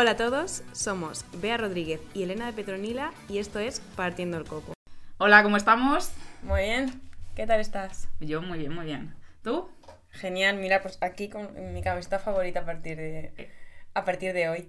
[0.00, 4.44] Hola a todos, somos Bea Rodríguez y Elena de Petronila y esto es Partiendo el
[4.44, 4.74] Coco.
[5.18, 6.12] Hola, ¿cómo estamos?
[6.44, 7.02] Muy bien,
[7.34, 8.08] ¿qué tal estás?
[8.20, 9.16] Yo muy bien, muy bien.
[9.42, 9.68] ¿Tú?
[10.12, 13.50] Genial, mira, pues aquí con mi camiseta favorita a partir de,
[13.98, 14.68] a partir de hoy.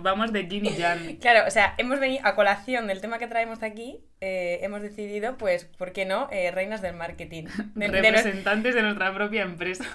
[0.00, 1.18] Vamos de Yin y Yang.
[1.20, 5.36] Claro, o sea, hemos venido a colación del tema que traemos aquí, eh, hemos decidido,
[5.36, 6.28] pues, ¿por qué no?
[6.30, 7.44] Eh, reinas del marketing.
[7.74, 9.84] De- de nues- Representantes de nuestra propia empresa.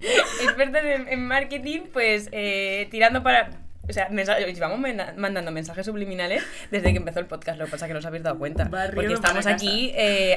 [0.00, 3.50] expertos en, en marketing, pues, eh, tirando para...
[3.88, 7.70] O sea, mensa- llevamos menda- mandando mensajes subliminales desde que empezó el podcast, lo que
[7.72, 8.64] pasa es que no os habéis dado cuenta.
[8.64, 9.92] Barrido porque estamos aquí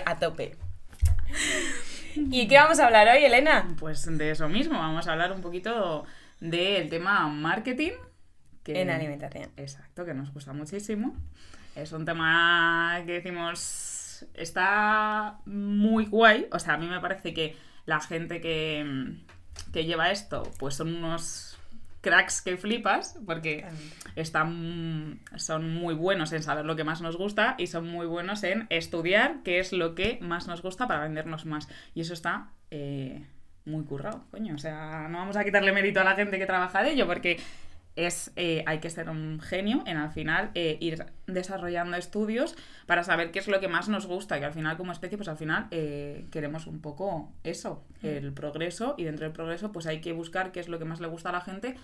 [0.05, 0.55] a tope.
[2.15, 3.67] ¿Y qué vamos a hablar hoy, Elena?
[3.79, 6.05] Pues de eso mismo, vamos a hablar un poquito
[6.39, 7.91] del tema marketing.
[8.63, 9.51] Que, En alimentación.
[9.57, 11.15] Exacto, que nos gusta muchísimo.
[11.75, 16.47] Es un tema que decimos está muy guay.
[16.51, 19.15] O sea, a mí me parece que la gente que,
[19.73, 21.54] que lleva esto, pues son unos
[22.05, 23.65] cracks que flipas, porque
[24.15, 28.43] están, son muy buenos en saber lo que más nos gusta y son muy buenos
[28.43, 31.67] en estudiar qué es lo que más nos gusta para vendernos más.
[31.95, 33.25] Y eso está eh,
[33.65, 34.53] muy currado, coño.
[34.53, 37.39] O sea, no vamos a quitarle mérito a la gente que trabaja de ello, porque
[37.95, 43.03] es, eh, hay que ser un genio en al final eh, ir desarrollando estudios para
[43.03, 45.37] saber qué es lo que más nos gusta, que al final como especie, pues al
[45.37, 50.11] final eh, queremos un poco eso, el progreso, y dentro del progreso pues hay que
[50.11, 51.75] buscar qué es lo que más le gusta a la gente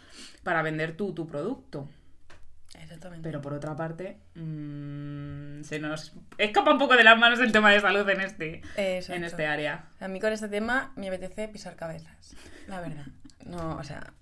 [0.44, 1.88] para vender tú tu producto.
[2.80, 3.28] Exactamente.
[3.28, 7.72] Pero por otra parte, mm, se nos escapa un poco de las manos el tema
[7.72, 9.14] de salud en este, Exacto.
[9.14, 9.86] en este área.
[10.00, 12.36] A mí con este tema me apetece pisar cabezas,
[12.68, 13.06] la verdad.
[13.46, 14.14] No, o sea,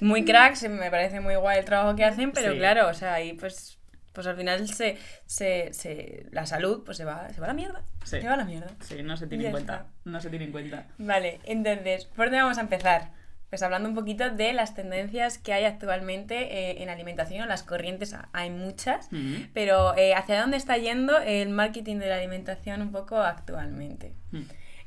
[0.00, 2.58] muy cracks, me parece muy guay el trabajo que hacen, pero Sí.
[2.58, 3.78] claro, o sea, ahí pues,
[4.12, 7.54] pues al final se, se, se- la salud pues se va, se va a la
[7.54, 7.82] mierda.
[8.04, 8.20] Sí.
[8.20, 8.68] Se va a la mierda.
[8.80, 9.74] Sí, no se tiene en cuenta.
[9.74, 9.86] está.
[10.04, 10.86] No se tiene en cuenta.
[10.98, 13.10] Vale, entonces, ¿por dónde vamos a empezar?
[13.50, 16.34] Pues hablando un poquito de las tendencias que hay actualmente
[16.70, 19.08] eh, en alimentación, las corrientes hay muchas,
[19.52, 24.12] pero eh, ¿hacia dónde está yendo el marketing de la alimentación un poco actualmente?
[24.32, 24.42] Mm.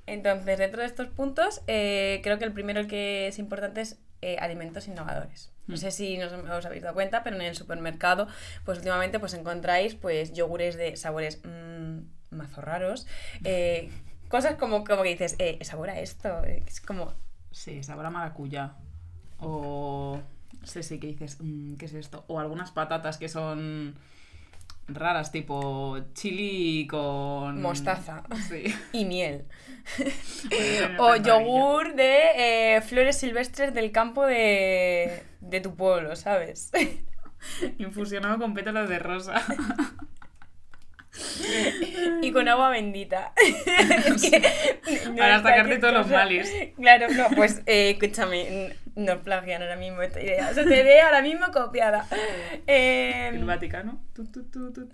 [0.07, 4.38] Entonces, dentro de estos puntos, eh, creo que el primero que es importante es eh,
[4.40, 5.51] alimentos innovadores.
[5.68, 5.78] No Mm.
[5.78, 8.28] sé si nos, os habéis dado cuenta, pero en el supermercado,
[8.66, 12.00] pues últimamente pues encontráis pues yogures de sabores mm,
[12.31, 13.06] mazo raros.
[13.44, 13.91] eh,
[14.29, 16.44] cosas como, como que dices, eh, sabor a esto.
[16.44, 17.13] Es como,
[17.51, 18.75] Sí, sabor a maracuyá.
[19.40, 20.19] O.
[20.63, 22.23] Sí, sí, que dices, mm, ¿qué es esto?
[22.28, 23.96] O algunas patatas que son
[24.87, 27.61] raras, tipo chili con.
[27.61, 28.23] Mostaza.
[28.47, 28.73] Sí.
[28.93, 29.45] y miel.
[30.99, 36.71] O yogur de eh, flores silvestres del campo de, de tu pueblo, ¿sabes?
[37.77, 39.41] Infusionado con pétalos de rosa.
[42.21, 43.33] y con agua bendita.
[45.07, 46.51] No Para sacarte todos los males.
[46.77, 50.49] Claro, no, pues eh, escúchame, n- no plagian ahora mismo esta idea.
[50.49, 52.07] O sea, te idea ahora mismo copiada.
[52.67, 54.01] Eh, El Vaticano.
[54.13, 54.71] Tu, tu, tu.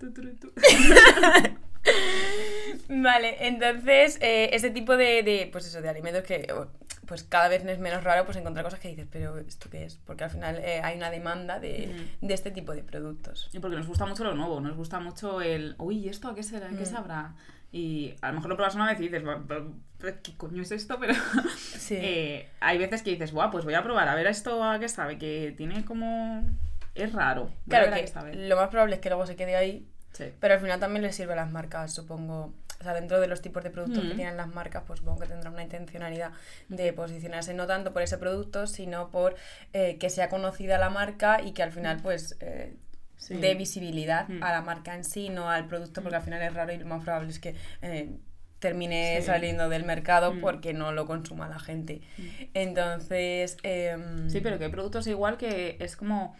[2.88, 6.46] Vale, entonces eh, ese tipo de, de, pues eso, de alimentos que
[7.06, 9.96] pues cada vez es menos raro pues encontrar cosas que dices, pero ¿esto qué es?
[10.06, 12.26] Porque al final eh, hay una demanda de, Mm.
[12.26, 13.50] de este tipo de productos.
[13.52, 15.74] Y porque nos gusta mucho lo nuevo, nos gusta mucho el.
[15.78, 16.68] Uy, ¿esto a qué será?
[16.68, 16.86] ¿Qué Mm.
[16.86, 17.34] sabrá?
[17.72, 19.66] Y a lo mejor lo pruebas una vez y dices, "Va- va-
[20.22, 20.96] ¿qué coño es esto?
[21.00, 21.14] Pero
[21.56, 21.96] Sí.
[22.00, 24.88] eh, hay veces que dices, guau, pues voy a probar a ver esto a qué
[24.88, 26.42] sabe, que tiene como.
[26.94, 27.44] Es raro.
[27.44, 28.34] Voy a claro a que qué sabe.
[28.48, 30.26] lo más probable es que luego se quede ahí, Sí.
[30.40, 32.54] pero al final también les sirve a las marcas, supongo.
[32.84, 34.16] O sea, dentro de los tipos de productos que Mm.
[34.16, 36.32] tienen las marcas, pues supongo que tendrán una intencionalidad
[36.68, 39.36] de posicionarse no tanto por ese producto, sino por
[39.72, 42.74] eh, que sea conocida la marca y que al final, pues, eh,
[43.16, 43.36] Sí.
[43.36, 44.42] dé visibilidad Mm.
[44.42, 46.84] a la marca en sí, no al producto, porque al final es raro y lo
[46.84, 48.10] más probable es que eh,
[48.58, 49.26] termine Sí.
[49.26, 50.40] saliendo del mercado Mm.
[50.42, 52.02] porque no lo consuma la gente.
[52.54, 56.36] Entonces, em, Sí, pero que hay productos igual que es como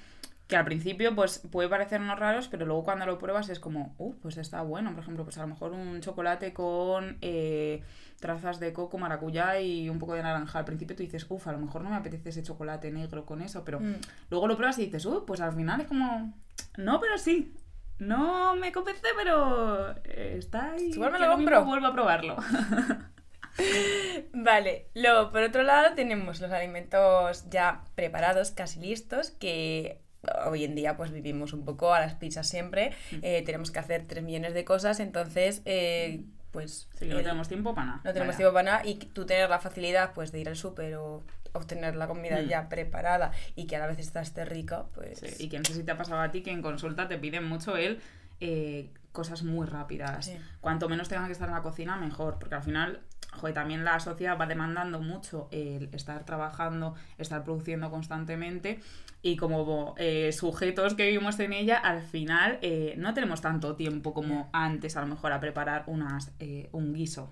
[0.46, 4.14] que al principio pues puede parecernos raros, pero luego cuando lo pruebas es como, uh,
[4.20, 4.90] pues está bueno.
[4.92, 7.82] Por ejemplo, pues a lo mejor un chocolate con eh,
[8.20, 10.58] trazas de coco, maracuyá y un poco de naranja.
[10.58, 13.40] Al principio tú dices, uff, a lo mejor no me apetece ese chocolate negro con
[13.40, 13.94] eso, pero Mm.
[14.30, 16.34] luego lo pruebas y dices, uh, pues al final es como,
[16.76, 17.54] no, pero sí.
[17.98, 20.90] No me convence, pero eh, está ahí.
[20.92, 21.64] Igual me lo compro.
[21.64, 22.36] vuelvo a probarlo.
[24.32, 30.00] Vale, luego por otro lado tenemos los alimentos ya preparados, casi listos, que
[30.46, 32.92] hoy en día pues vivimos un poco a las pizzas siempre,
[33.22, 36.88] eh, tenemos que hacer 3 millones de cosas, entonces eh, pues...
[36.94, 38.00] Sí, que no el- tenemos tiempo para nada.
[38.04, 38.36] no tenemos Vaya.
[38.38, 41.22] tiempo para nada y tú tener la facilidad pues de ir al súper o
[41.52, 42.46] obtener la comida Mm.
[42.48, 45.18] ya preparada y que a la vez esta esté rica, pues...
[45.20, 47.16] Sí, y que no sé si te ha pasado a ti que en consulta te
[47.18, 48.00] piden mucho el
[48.40, 50.26] eh, cosas muy rápidas.
[50.26, 50.36] Sí.
[50.60, 53.00] Cuanto menos tengan que estar en la cocina, mejor, porque al final,
[53.34, 58.80] joder, también la sociedad va demandando mucho el estar trabajando, estar produciendo constantemente
[59.22, 64.12] y como eh, sujetos que vivimos en ella, al final eh, no tenemos tanto tiempo
[64.12, 67.30] como antes a lo mejor a preparar unas, eh, un guiso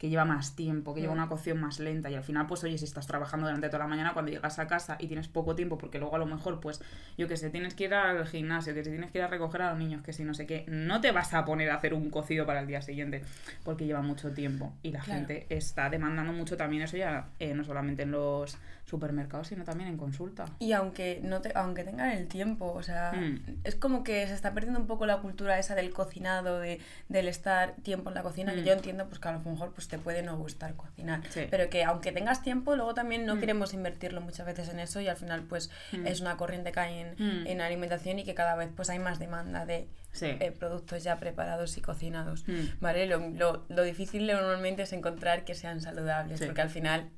[0.00, 1.18] que lleva más tiempo, que lleva Mm.
[1.18, 3.86] una cocción más lenta y al final pues oye, si estás trabajando durante toda la
[3.86, 6.80] mañana cuando llegas a casa y tienes poco tiempo porque luego a lo mejor pues
[7.18, 9.60] yo que sé, tienes que ir al gimnasio, que si tienes que ir a recoger
[9.60, 11.92] a los niños, que si no sé qué, no te vas a poner a hacer
[11.92, 13.22] un cocido para el día siguiente
[13.62, 15.18] porque lleva mucho tiempo y la Claro.
[15.26, 18.56] gente está demandando mucho también eso ya eh, no solamente en los
[18.90, 20.46] supermercados sino también en consulta.
[20.58, 23.60] Y aunque no te, aunque tengan el tiempo, o sea, Mm.
[23.64, 27.28] es como que se está perdiendo un poco la cultura esa del cocinado, de, del
[27.28, 28.64] estar tiempo en la cocina, que Mm.
[28.64, 31.46] yo entiendo pues que a lo mejor pues te puede no gustar cocinar, Sí.
[31.50, 33.40] pero que aunque tengas tiempo, luego también no Mm.
[33.40, 35.70] queremos invertirlo muchas veces en eso y al final pues
[36.04, 39.18] es una corriente que hay en, en alimentación y que cada vez pues hay más
[39.18, 40.26] demanda de Sí.
[40.40, 42.44] eh, productos ya preparados y cocinados.
[42.80, 43.06] ¿Vale?
[43.06, 46.46] Lo, lo- lo difícil normalmente es encontrar que sean saludables, Sí.
[46.46, 47.08] porque al final,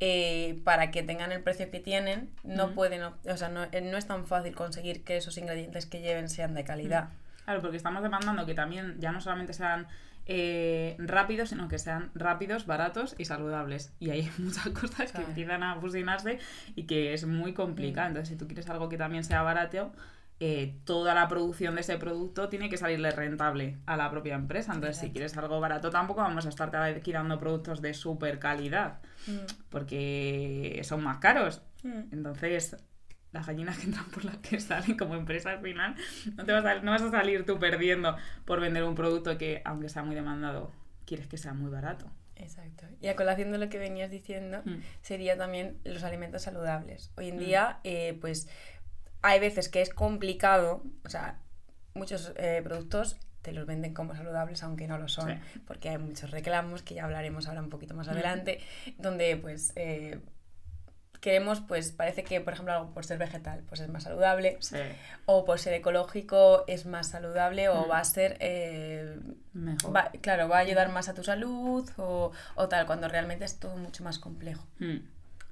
[0.00, 3.96] eh, para que tengan el precio que tienen, no pueden, o sea, no, eh, no
[3.96, 7.10] es tan fácil conseguir que esos ingredientes que lleven sean de calidad.
[7.44, 9.86] Claro, porque estamos demandando que también ya no solamente sean
[10.26, 13.92] eh, rápidos, sino que sean rápidos, baratos y saludables.
[14.00, 16.40] Y hay muchas cosas que empiezan a fusionarse
[16.74, 18.06] y que es muy complicado.
[18.06, 18.10] Mm.
[18.10, 19.92] Entonces, si tú quieres algo que también sea barato,
[20.38, 24.74] eh, toda la producción de ese producto tiene que salirle rentable a la propia empresa.
[24.74, 28.38] Entonces, si quieres algo barato, tampoco vamos a estar cada vez quitando productos de super
[28.38, 29.46] calidad, Mm.
[29.70, 31.62] porque son más caros.
[31.82, 32.12] Mm.
[32.12, 32.76] Entonces,
[33.32, 35.94] las gallinas que entran por las que salen como empresa al final,
[36.36, 39.62] no, te vas a, no vas a salir tú perdiendo por vender un producto que,
[39.64, 40.70] aunque sea muy demandado,
[41.06, 42.10] quieres que sea muy barato.
[42.38, 42.84] Exacto.
[43.00, 44.80] Y a colación de lo que venías diciendo, Mm.
[45.00, 47.10] sería también los alimentos saludables.
[47.16, 47.38] Hoy en Mm.
[47.38, 48.48] día, eh, pues
[49.26, 51.38] hay veces que es complicado, o sea,
[51.94, 55.60] muchos eh, productos te los venden como saludables aunque no lo son, Sí.
[55.66, 58.10] porque hay muchos reclamos que ya hablaremos ahora un poquito más Mm.
[58.10, 58.60] adelante,
[58.98, 60.18] donde pues eh,
[61.20, 64.76] queremos, pues parece que por ejemplo algo por ser vegetal pues es más saludable, Sí,
[65.26, 67.90] o por ser ecológico es más saludable o Mm.
[67.90, 68.36] va a ser...
[68.40, 69.18] eh,
[69.52, 69.94] mejor.
[69.96, 73.58] Va- claro, va a ayudar más a tu salud o, o tal, cuando realmente es
[73.58, 74.66] todo mucho más complejo.
[74.78, 74.98] Mm.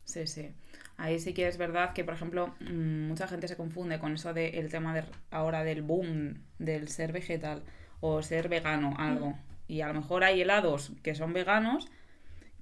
[0.05, 0.53] Sí, sí.
[0.97, 4.33] Ahí sí que es verdad que, por ejemplo, mm, mucha gente se confunde con eso
[4.33, 7.63] del tema de ahora del boom del ser vegetal
[8.01, 9.37] o ser vegano, algo.
[9.67, 11.89] Y a lo mejor hay helados que son veganos,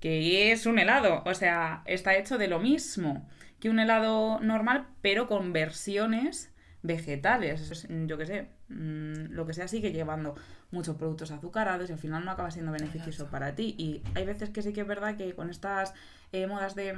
[0.00, 1.22] que es un helado.
[1.26, 3.28] O sea, está hecho de lo mismo
[3.60, 6.50] que un helado normal, pero con versiones
[6.82, 7.70] vegetales.
[7.70, 10.34] Es- Yo qué sé, mm, lo que sea sigue llevando
[10.72, 13.74] muchos productos azucarados y al final no acaba siendo beneficioso para ti.
[13.78, 15.94] Y hay veces que sí que es verdad que con estas
[16.32, 16.96] eh, modas de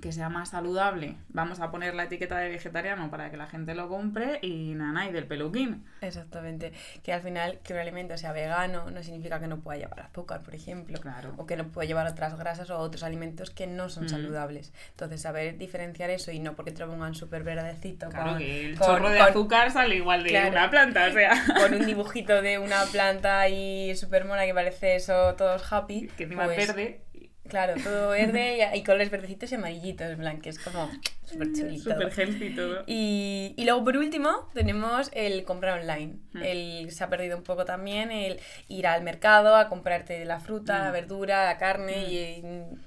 [0.00, 3.74] que sea más saludable, vamos a poner la etiqueta de vegetariano para que la gente
[3.74, 5.84] lo compre y nana y del peluquín.
[6.02, 6.72] Exactamente.
[7.02, 10.42] Que al final que un alimento sea vegano no significa que no pueda llevar azúcar,
[10.42, 11.00] por ejemplo.
[11.00, 11.32] Claro.
[11.38, 14.08] O que no pueda llevar otras grasas o otros alimentos que no son Mm.
[14.10, 14.72] saludables.
[14.90, 18.66] Entonces, saber diferenciar eso y no porque te lo pongan súper verdecito Claro con, que
[18.66, 20.50] el con- chorro de con- azúcar sale igual de Claro.
[20.50, 21.30] una planta, o sea.
[21.70, 26.08] con un dibujito de una planta ahí súper mona que parece eso todos happy.
[26.16, 27.00] que encima es pues, verde.
[27.48, 30.90] Claro, todo verde y, y colores verdecitos y amarillitos, en plan, que es como
[31.24, 31.90] súper chulito.
[31.90, 32.84] Súper healthy todo.
[32.86, 36.16] Y, y luego por último tenemos el comprar online.
[36.32, 36.42] Mm.
[36.42, 38.38] El, se ha perdido un poco también el
[38.68, 40.92] ir al mercado a comprarte la fruta, la Mm.
[40.92, 42.10] verdura, la carne Mm.
[42.10, 42.78] y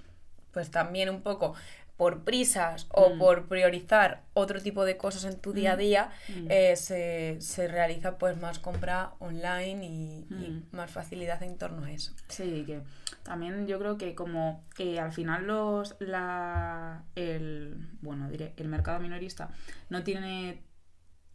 [0.52, 1.54] pues también un poco
[2.00, 3.20] por prisas o Mm.
[3.20, 6.48] por priorizar otro tipo de cosas en tu día a día, Mm.
[6.50, 10.64] eh, se, se realiza pues más compra online y, y Mm.
[10.72, 12.14] más facilidad en torno a eso.
[12.30, 12.80] Sí, que
[13.24, 19.02] también yo creo que como eh, al final los la el bueno diré el mercado
[19.02, 19.50] minorista
[19.90, 20.64] no tiene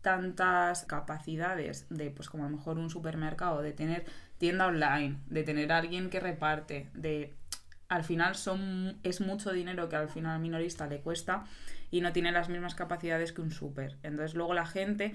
[0.01, 4.05] tantas capacidades de pues como a lo mejor un supermercado de tener
[4.39, 7.35] tienda online de tener alguien que reparte de
[7.89, 11.45] al final son es mucho dinero que al final al minorista le cuesta
[11.91, 15.15] y no tiene las mismas capacidades que un super entonces luego la gente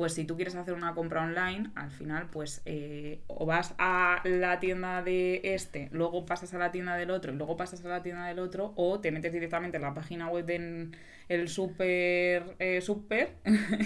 [0.00, 4.22] pues si tú quieres hacer una compra online, al final, pues eh, o vas a
[4.24, 7.88] la tienda de este, luego pasas a la tienda del otro y luego pasas a
[7.88, 10.96] la tienda del otro, o te metes directamente en la página web del
[11.28, 13.34] el super eh, super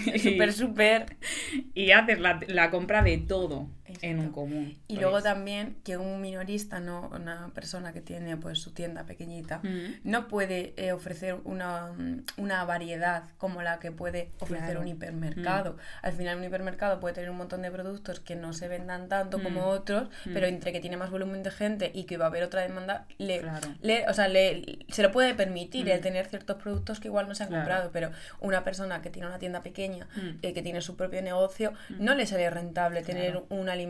[0.05, 1.17] y, Súper, súper.
[1.73, 3.67] y haces la, la compra de todo.
[4.01, 4.77] En un común.
[4.87, 9.59] Y luego también que un minorista, no una persona que tiene pues su tienda pequeñita,
[9.63, 10.01] Mm.
[10.03, 11.91] no puede eh, ofrecer una,
[12.37, 14.79] una variedad como la que puede ofrecer Claro.
[14.79, 14.83] Mm.
[14.83, 15.77] un hipermercado.
[16.01, 19.41] Al final un hipermercado puede tener un montón de productos que no se vendan tanto
[19.41, 19.69] como Mm.
[19.69, 22.61] otros, pero entre que tiene más volumen de gente y que va a haber otra
[22.61, 23.67] demanda, le, Claro.
[23.81, 25.89] le- o sea, le, se lo puede permitir Mm.
[25.89, 27.63] el tener ciertos productos que igual no se han Claro.
[27.63, 30.29] comprado, pero una persona que tiene una tienda pequeña, Mm.
[30.41, 33.84] eh, que tiene su propio negocio, no le sale rentable tener un alimento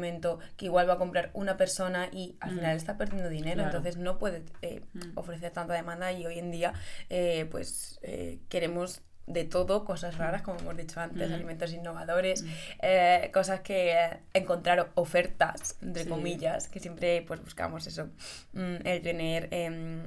[0.58, 2.56] que igual va a comprar una persona y al Mm.
[2.56, 3.78] final está perdiendo dinero, Claro.
[3.78, 5.00] entonces no puede eh, Mm.
[5.18, 6.74] ofrecer tanta demanda y hoy en día
[7.10, 11.34] eh, pues eh, queremos de todo, cosas raras, como hemos dicho antes, Mm.
[11.34, 12.48] alimentos innovadores, Mm.
[12.84, 16.10] eh, cosas que eh, encontrar ofertas, entre Sí.
[16.10, 18.10] comillas, que siempre pues buscamos eso,
[18.54, 20.06] mm, el tener em,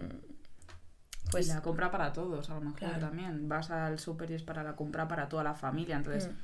[1.30, 3.00] Pues pues la compra para todos, a lo mejor Claro.
[3.00, 3.48] también.
[3.48, 5.96] Vas al súper y es para la compra para toda la familia.
[5.96, 6.36] Entonces, Mm.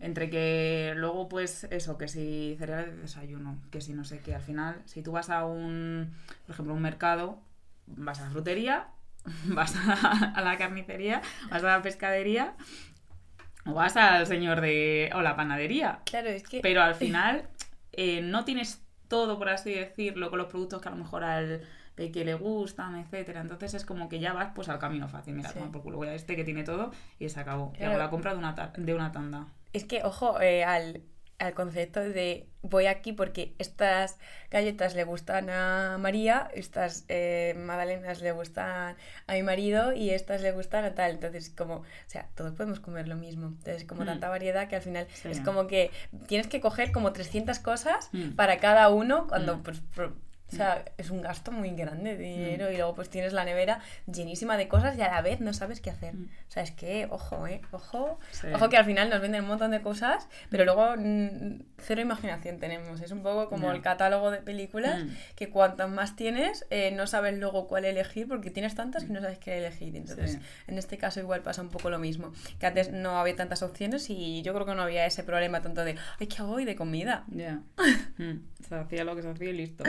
[0.00, 4.34] Entre que luego, pues eso, que si cereales de desayuno, que si no sé qué,
[4.34, 6.12] al final, si tú vas a un,
[6.46, 7.38] por ejemplo, un mercado,
[7.86, 8.88] vas a la frutería,
[9.46, 12.54] vas a, a la carnicería, vas a la pescadería
[13.66, 15.10] o vas al señor de.
[15.14, 16.00] o la panadería.
[16.04, 17.48] claro, es que Pero al final
[17.92, 21.62] eh, no tienes todo, por así decirlo, con los productos que a lo mejor al
[21.96, 23.40] que le gustan, etcétera.
[23.40, 25.34] Entonces es como que ya vas pues al camino fácil.
[25.34, 25.60] Mira, Sí.
[25.72, 27.70] por culo, voy a este que tiene todo y se acabó.
[27.74, 27.92] Y Claro.
[27.92, 29.46] hago la compra de una, de una tanda.
[29.74, 31.02] Es que, ojo, eh, al,
[31.38, 34.18] al concepto de voy aquí porque estas
[34.50, 40.40] galletas le gustan a María, estas eh, magdalenas le gustan a mi marido y estas
[40.40, 41.10] le gustan a tal.
[41.10, 43.48] Entonces, como, o sea, todos podemos comer lo mismo.
[43.48, 44.06] Entonces, como Mm.
[44.06, 45.28] tanta variedad que al final Sí.
[45.28, 45.90] es como que
[46.28, 48.30] tienes que coger como 300 cosas Mm.
[48.36, 49.62] para cada uno cuando, Mm.
[49.64, 49.82] pues,
[50.52, 53.80] o sea, es un gasto muy grande de dinero y luego pues tienes la nevera
[54.06, 56.14] llenísima de cosas y a la vez no sabes qué hacer.
[56.14, 56.24] Mm.
[56.48, 58.46] O sea, es que, ojo, eh, ojo, Sí.
[58.54, 62.58] ojo que al final nos venden un montón de cosas, pero luego mm, cero imaginación
[62.58, 63.00] tenemos.
[63.00, 65.08] Es un poco como el catálogo de películas, Mm.
[65.34, 69.20] que cuantas más tienes, eh, no sabes luego cuál elegir porque tienes tantas que no
[69.20, 69.96] sabes qué elegir.
[69.96, 70.38] Entonces, Sí.
[70.68, 74.08] en este caso igual pasa un poco lo mismo, que antes no había tantas opciones
[74.10, 76.76] y yo creo que no había ese problema tanto de, ay, ¿qué hago hoy de
[76.76, 77.24] comida?
[77.28, 77.60] Ya.
[78.16, 78.44] Mm.
[78.68, 79.82] Se hacía lo que se hacía y listo.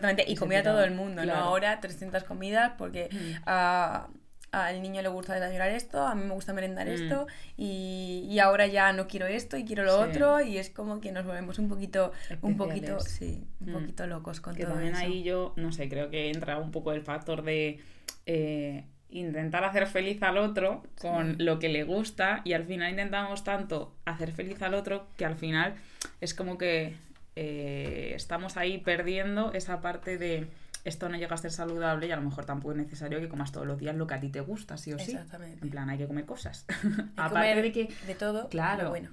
[0.00, 0.78] Exactamente, y comía tiraba.
[0.78, 1.40] todo el mundo, Claro.
[1.40, 1.44] ¿no?
[1.46, 3.42] Ahora 300 comidas porque Mm.
[3.46, 4.08] a-
[4.52, 6.90] al niño le gusta desayunar esto, a mí me gusta merendar Mm.
[6.90, 7.26] esto
[7.56, 10.10] y, y ahora ya no quiero esto y quiero lo Sí.
[10.10, 12.10] otro y es como que nos volvemos un poquito,
[12.42, 13.72] un poquito, sí, un Mm.
[13.74, 15.04] poquito locos con que todo también eso.
[15.04, 17.78] ahí yo, no sé, creo que entra un poco el factor de
[18.26, 21.42] eh, intentar hacer feliz al otro con Sí.
[21.42, 25.36] lo que le gusta y al final intentamos tanto hacer feliz al otro que al
[25.36, 25.74] final
[26.20, 26.96] es como que
[27.44, 30.48] eh, estamos ahí perdiendo esa parte de
[30.84, 33.50] esto no llega a ser saludable y a lo mejor tampoco es necesario que comas
[33.52, 35.12] todos los días lo que a ti te gusta, sí o sí.
[35.12, 35.58] Exactamente.
[35.62, 36.66] En plan, hay que comer cosas.
[37.16, 38.88] Aparte comer de que de todo, Claro.
[38.90, 39.08] bueno.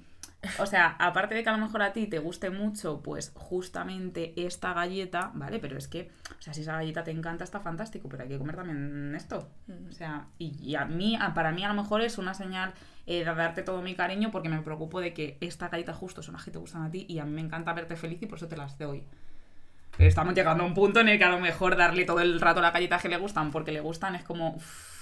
[0.59, 4.33] o sea, aparte de que a lo mejor a ti te guste mucho, pues justamente
[4.45, 5.59] esta galleta, ¿vale?
[5.59, 8.37] Pero es que, o sea, si esa galleta te encanta, está fantástico, pero hay que
[8.37, 9.49] comer también esto.
[9.67, 9.89] Mm.
[9.89, 12.73] O sea, y, y a mí, a- para mí a lo mejor es una señal
[13.07, 16.33] eh, de darte todo mi cariño porque me preocupo de que esta galleta justo son
[16.33, 18.37] las que te gustan a ti y a mí me encanta verte feliz y por
[18.37, 19.03] eso te las doy.
[19.95, 22.39] Pero estamos llegando a un punto en el que a lo mejor darle todo el
[22.39, 24.55] rato las galletas que le gustan porque le gustan es como...
[24.55, 24.96] uff,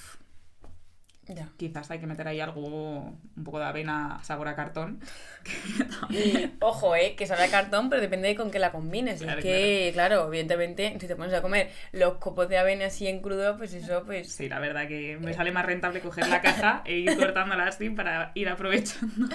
[1.27, 1.49] Ya.
[1.57, 4.99] quizás hay que meter ahí algo, un poco de avena sabor a cartón.
[6.59, 9.21] Ojo, eh, que sabe a cartón, pero depende de con qué la combines.
[9.21, 10.27] Claro, es que, claro.
[10.27, 14.03] evidentemente, si te pones a comer los copos de avena así en crudo, pues eso,
[14.05, 14.31] pues.
[14.31, 17.89] Sí, la verdad que me sale más rentable coger la caja e ir cortándola así
[17.89, 19.27] para ir aprovechando.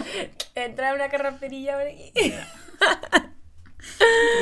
[0.54, 2.12] Entra una carrocerilla por aquí.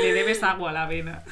[0.02, 1.22] Le debes agua a la avena.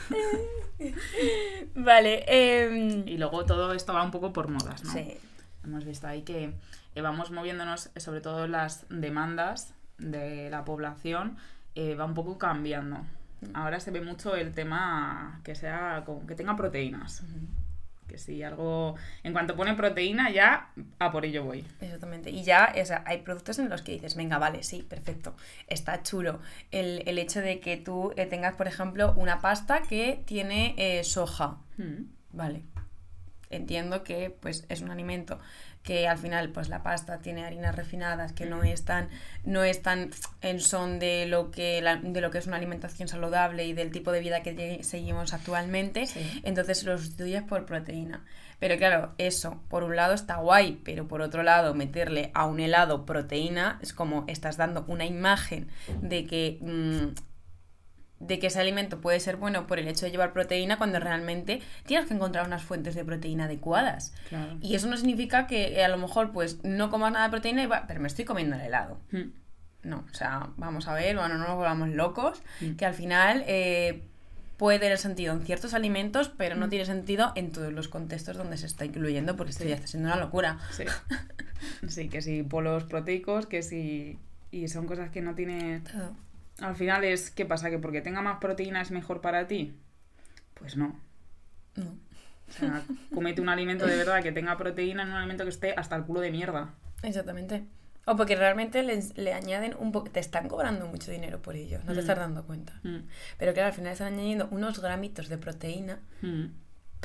[1.74, 4.92] Vale, em, Y luego todo esto va un poco por modas, ¿no?
[4.92, 5.18] Sí.
[5.66, 6.52] Hemos visto ahí que
[6.94, 11.36] eh, vamos moviéndonos, eh, sobre todo las demandas de la población,
[11.74, 13.04] eh, va un poco cambiando.
[13.52, 17.22] Ahora se ve mucho el tema que sea con- que tenga proteínas.
[18.08, 18.94] Que si algo.
[19.24, 20.70] En cuanto pone proteína, ya
[21.00, 21.66] a por ello voy.
[21.80, 22.30] Exactamente.
[22.30, 25.34] Y ya, o sea, hay productos en los que dices, venga, vale, sí, perfecto,
[25.66, 26.38] está chulo.
[26.70, 31.58] El, el hecho de que tú eh, tengas, por ejemplo, una pasta que tiene soja.
[31.78, 32.04] Mm.
[32.32, 32.62] Vale.
[33.50, 35.38] Entiendo que pues es un alimento
[35.82, 39.08] que al final pues la pasta tiene harinas refinadas que no están
[39.44, 40.10] no están
[40.40, 43.92] en son de lo que la- de lo que es una alimentación saludable y del
[43.92, 46.40] tipo de vida que seguimos actualmente Sí.
[46.42, 48.24] entonces lo sustituyes por proteína
[48.58, 52.58] pero claro eso por un lado está guay pero por otro lado meterle a un
[52.58, 55.68] helado proteína es como estás dando una imagen
[56.02, 57.14] de que mm,
[58.18, 61.60] de que ese alimento puede ser bueno por el hecho de llevar proteína cuando realmente
[61.84, 64.14] tienes que encontrar unas fuentes de proteína adecuadas.
[64.30, 64.56] Claro.
[64.62, 67.62] Y eso no significa que eh, a lo mejor pues no comas nada de proteína
[67.62, 68.98] y va, pero me estoy comiendo el helado.
[69.12, 69.30] Mm.
[69.82, 72.72] no, o sea, vamos a ver, bueno, no nos volvamos locos, Mm.
[72.76, 74.02] que al final eh,
[74.56, 76.70] puede tener sentido en ciertos alimentos, pero no Mm.
[76.70, 80.08] tiene sentido en todos los contextos donde se está incluyendo, porque esto ya está siendo
[80.08, 80.58] una locura.
[80.72, 80.84] Sí.
[81.88, 84.18] Sí, que si polos proteicos, que si...
[84.50, 85.82] Y son cosas que no tiene...
[86.60, 87.70] Al final es, ¿qué pasa?
[87.70, 89.74] ¿Que porque tenga más proteína es mejor para ti?
[90.54, 90.98] Pues no.
[91.74, 91.94] No.
[92.48, 92.82] O sea,
[93.12, 96.04] comete un alimento de verdad que tenga proteína en un alimento que esté hasta el
[96.04, 96.74] culo de mierda.
[97.02, 97.64] Exactamente.
[98.06, 101.80] O porque realmente le, le añaden un poco, te están cobrando mucho dinero por ello,
[101.80, 101.98] no te Mm.
[101.98, 102.78] estás dando cuenta.
[102.84, 102.98] Mm,
[103.36, 106.44] Pero claro, al final están añadiendo unos gramitos de proteína mm,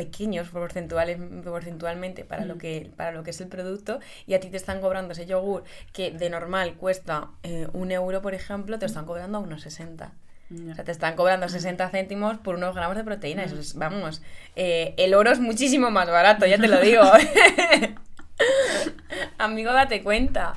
[0.03, 2.59] pequeños porcentuales, porcentualmente para, lo Mm.
[2.63, 5.63] que, para lo que es el producto y a ti te están cobrando ese yogur
[5.93, 9.61] que de normal cuesta eh, un euro, por ejemplo, te lo están cobrando a unos
[9.61, 10.11] 60.
[10.49, 10.71] ya.
[10.71, 13.43] O sea, te están cobrando 60 céntimos por unos gramos de proteína.
[13.45, 14.21] Eso es, vamos,
[14.55, 17.03] eh, el oro es muchísimo más barato, ya te lo digo.
[19.37, 20.55] Amigo, date cuenta.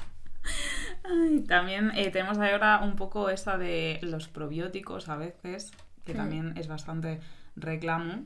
[1.05, 5.71] Ay, también eh, tenemos ahora un poco esta de los probióticos a veces,
[6.05, 6.17] que Mm.
[6.17, 7.21] también es bastante
[7.57, 8.25] reclamo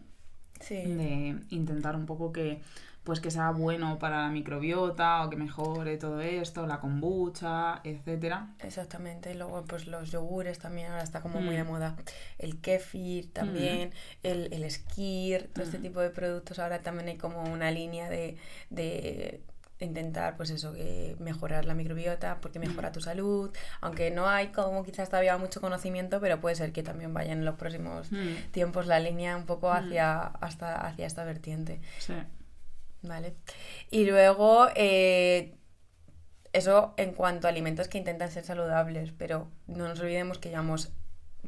[0.60, 0.76] Sí.
[0.76, 2.60] de intentar un poco que
[3.04, 8.48] pues que sea bueno para la microbiota o que mejore todo esto, la kombucha, etcétera.
[8.60, 11.68] Exactamente, y luego pues los yogures también ahora está como muy de Mm.
[11.68, 11.96] moda.
[12.36, 15.82] El kefir también, el, el skir, todo este Mm.
[15.82, 16.58] tipo de productos.
[16.58, 18.36] Ahora también hay como una línea de,
[18.68, 19.40] de
[19.84, 23.50] intentar pues eso, que mejorar la microbiota porque mejora tu salud.
[23.80, 27.44] Aunque no hay como quizás todavía mucho conocimiento, pero puede ser que también vaya en
[27.44, 29.76] los próximos Mm, tiempos la línea un poco Mm.
[29.76, 31.80] hacia, hasta, hacia esta vertiente.
[31.98, 32.14] sí.
[33.02, 33.34] Vale.
[33.92, 35.54] Y luego, eh,
[36.52, 40.90] eso en cuanto a alimentos que intentan ser saludables, pero no nos olvidemos que llevamos,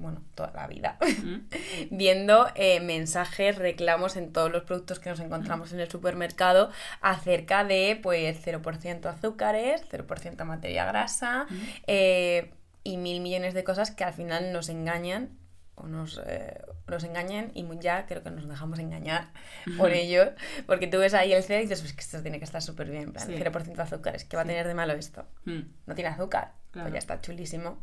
[0.00, 1.48] bueno, toda la vida Mm,
[1.90, 7.64] viendo eh, mensajes, reclamos en todos los productos que nos encontramos en el supermercado acerca
[7.64, 14.04] de, pues, 0% azúcares, 0% materia grasa mm, eh, y mil millones de cosas que
[14.04, 15.38] al final nos engañan
[15.74, 19.28] o nos, eh, nos engañan y ya creo que nos dejamos engañar
[19.78, 20.32] por ello,
[20.66, 22.90] porque tú ves ahí el CD y dices, pues que esto tiene que estar súper
[22.90, 23.34] bien, en plan, Sí.
[23.34, 25.24] 0% de azúcares, ¿qué va a tener de malo esto?
[25.46, 26.84] mm, No tiene azúcar, Claro.
[26.84, 27.82] pues ya está chulísimo.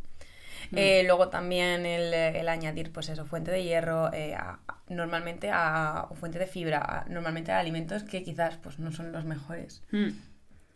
[0.72, 0.78] Mm.
[0.78, 4.60] Eh, luego también el, eh, el añadir, pues eso, fuente de hierro, eh, a-
[4.90, 9.12] normalmente a, o fuente de fibra, a- normalmente a alimentos que quizás pues no son
[9.12, 9.84] los mejores.
[9.92, 10.10] mm.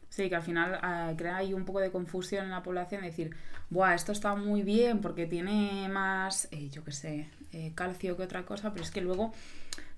[0.10, 3.34] Sí, que al final eh, crea ahí un poco de confusión en la población, decir,
[3.70, 7.28] Buah, esto está muy bien porque tiene más, yo qué sé,
[7.76, 9.32] calcio que otra cosa, pero es que luego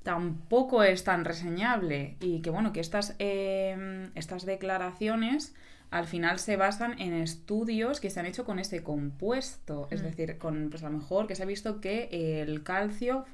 [0.04, 5.56] tampoco es tan reseñable y que bueno, que estas, eh, estas declaraciones
[5.94, 10.06] al final se basan en estudios que se han hecho con ese compuesto, es Mm.
[10.06, 12.10] decir, con pues a lo mejor que se ha visto que
[12.42, 13.26] el calcio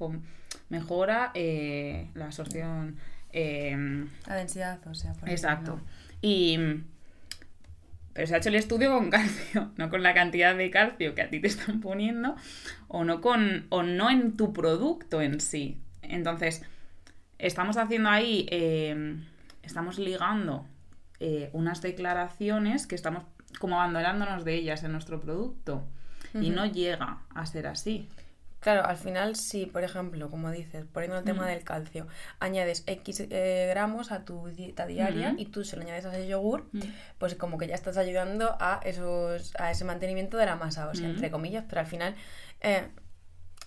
[0.69, 2.97] mejora eh, la absorción
[3.31, 5.73] eh, La densidad, o sea, por Exacto.
[5.73, 5.93] ejemplo.
[6.21, 6.57] Y.
[8.13, 11.21] Pero se ha hecho el estudio con calcio, no con la cantidad de calcio que
[11.21, 12.35] a ti te están poniendo,
[12.87, 13.67] o no con.
[13.69, 15.77] o no en tu producto en sí.
[16.01, 16.63] Entonces,
[17.37, 18.47] estamos haciendo ahí.
[18.51, 19.15] eh,
[19.63, 20.65] estamos ligando
[21.19, 23.23] eh, unas declaraciones que estamos
[23.59, 25.83] como abandonándonos de ellas en nuestro producto.
[26.33, 28.07] Y no llega a ser así.
[28.59, 31.47] Claro, al final, si por ejemplo, como dices, poniendo el tema Mm.
[31.47, 32.07] del calcio,
[32.39, 36.27] añades X eh, gramos a tu dieta diaria y tú se lo añades a ese
[36.27, 36.81] yogur, Mm.
[37.17, 41.07] pues como que ya estás ayudando a esos a ese mantenimiento de la masa ósea,
[41.07, 41.11] Mm.
[41.11, 42.15] entre comillas, pero al final,
[42.61, 42.83] eh,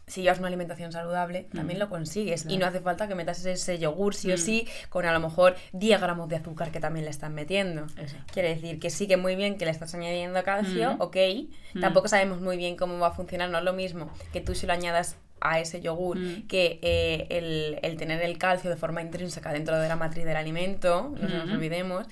[0.07, 1.83] si llevas una alimentación saludable, también Mm.
[1.83, 2.45] lo consigues.
[2.49, 4.39] Y no hace falta que metas ese yogur sí o Mm.
[4.39, 7.87] sí, con a lo mejor 10 gramos de azúcar que también le están metiendo.
[7.97, 8.17] Eso.
[8.33, 11.01] Quiere decir que sí que muy bien que le estás añadiendo calcio, Mm.
[11.01, 11.17] ok.
[11.75, 11.81] Mm.
[11.81, 14.67] Tampoco sabemos muy bien cómo va a funcionar, no es lo mismo que tú se
[14.67, 16.47] lo añadas a ese yogur Mm.
[16.47, 20.37] que eh, el, el tener el calcio de forma intrínseca dentro de la matriz del
[20.37, 22.07] alimento, no nos olvidemos.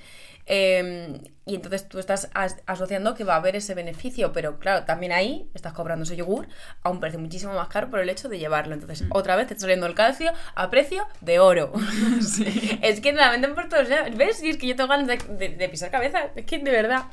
[0.47, 4.85] Eh, y entonces tú estás as- asociando que va a haber ese beneficio, pero claro,
[4.85, 6.49] también ahí estás cobrando ese yogur
[6.83, 8.75] a un precio muchísimo más caro por el hecho de llevarlo.
[8.75, 9.11] Entonces, Mm.
[9.13, 11.73] otra vez te está saliendo el calcio a precio de oro.
[12.83, 14.17] es que la venden por todos lados.
[14.17, 14.43] ¿Ves?
[14.43, 16.31] Y es que yo tengo ganas de, de- de pisar cabeza.
[16.37, 17.05] Es que de verdad.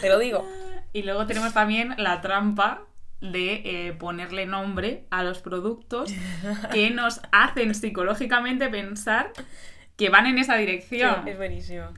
[0.00, 0.46] Te lo digo.
[0.92, 2.82] Y luego tenemos también la trampa
[3.20, 6.12] de eh, ponerle nombre a los productos
[6.72, 9.32] que nos hacen psicológicamente pensar
[9.96, 11.26] que van en esa Sí, dirección.
[11.28, 11.88] es buenísimo.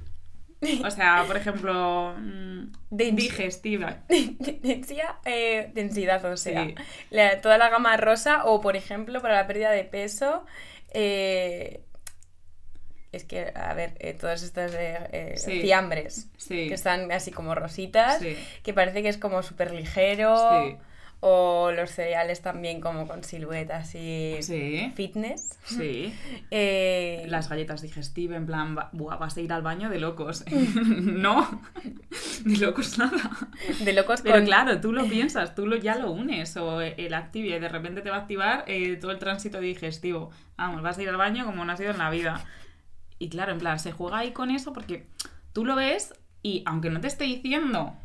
[0.85, 1.37] O sea, por
[1.73, 3.99] ejemplo, mm, Dens- digestiva.
[4.09, 6.75] Densidad, eh, densidad, o sea, Sí.
[7.11, 10.45] la- toda la gama rosa o, por ejemplo, para la pérdida de peso,
[10.93, 11.83] eh,
[13.13, 15.61] es que, a ver, eh, todas estas eh, eh, Sí.
[15.61, 16.69] fiambres Sí.
[16.69, 18.37] que están así como rositas, Sí.
[18.63, 20.79] que parece que es como súper ligero.
[21.21, 24.93] O los cereales también como con siluetas y Sí.
[24.95, 25.59] fitness.
[25.65, 26.15] Sí.
[26.53, 30.45] Eh, Las galletas digestive, en plan, buah, vas a ir al baño de locos.
[31.01, 31.61] no,
[32.45, 33.31] de locos nada.
[33.81, 34.45] de locos Pero con...
[34.45, 38.01] claro, tú lo piensas, tú lo, ya lo unes, o el Activia, y de repente
[38.01, 40.31] te va a activar eh, todo el tránsito digestivo.
[40.57, 42.45] Vamos, vas a ir al baño como no has ido en la vida.
[43.19, 45.07] Y claro, en plan, se juega ahí con eso porque
[45.53, 47.97] tú lo ves y aunque no te esté diciendo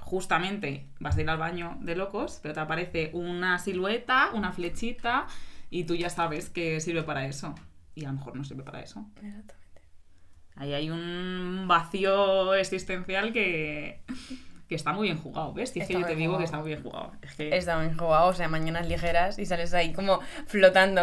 [0.00, 5.26] justamente vas a ir al baño de locos, pero te aparece una silueta, una flechita
[5.70, 7.54] y tú ya sabes que sirve para eso.
[7.94, 9.06] Y a lo mejor no sirve para eso.
[9.16, 9.54] Exactamente.
[10.56, 14.02] Ahí hay un vacío existencial que,
[14.70, 15.72] que está muy bien jugado, ¿ves?
[15.76, 17.10] Está yo te muy digo que está muy bien jugado.
[17.22, 17.56] Es que...
[17.56, 21.02] Está bien jugado, o sea, mañanas ligeras y sales ahí como flotando.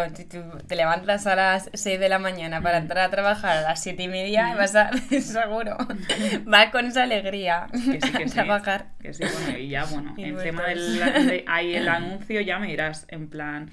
[0.66, 4.04] Te levantas a las 6 de la mañana para entrar a trabajar a las 7
[4.04, 5.76] y media y vas a, seguro,
[6.46, 8.34] vas con esa alegría Que sí, que a sí.
[8.34, 8.86] trabajar.
[9.02, 12.58] Que sí, bueno, y ya, bueno, Y el tema del de- ahí el anuncio ya
[12.58, 13.70] me dirás, en plan,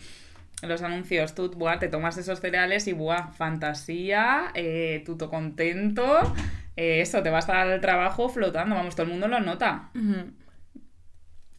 [0.62, 6.34] los anuncios, tú, buah, te tomas esos cereales y, buah, fantasía, eh, tú todo contento,
[6.77, 9.91] eh, eso, te vas al trabajo flotando, vamos, todo el mundo lo nota.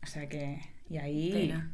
[0.02, 1.32] O sea que, y ahí...
[1.32, 1.72] Pena.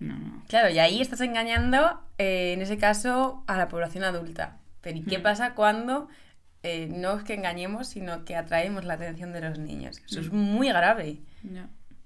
[0.00, 0.42] No, no.
[0.48, 4.58] Claro, y ahí estás engañando, eh, en ese caso, a la población adulta.
[4.80, 5.22] Pero ¿y qué Mm.
[5.22, 6.08] pasa cuando
[6.62, 10.02] eh, no es que engañemos, sino que atraemos la atención de los niños?
[10.06, 11.20] Eso es muy grave.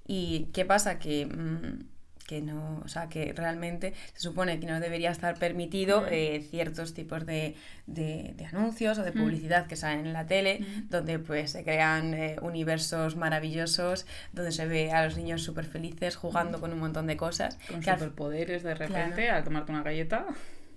[0.07, 0.99] ¿Y qué pasa?
[0.99, 1.85] Que, mm,
[2.29, 6.07] que no, o sea, que realmente se supone que no debería estar permitido Mm.
[6.11, 9.19] eh, ciertos tipos de, de- de anuncios o de Mm.
[9.19, 10.89] publicidad que salen en la tele, Mm.
[10.91, 16.17] donde pues se crean eh, universos maravillosos, donde se ve a los niños súper felices
[16.17, 17.59] jugando con un montón de cosas.
[17.67, 19.37] Con que superpoderes de repente Claro.
[19.39, 20.27] al tomarte una galleta.